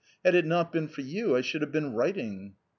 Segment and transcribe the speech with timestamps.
[0.25, 2.55] Had it not been for you, I should have been writing.